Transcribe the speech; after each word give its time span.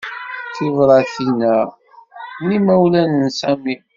Tibṛatin-a 0.55 1.53
n 2.45 2.47
yimawlan 2.53 3.11
n 3.21 3.25
Sami. 3.39 3.75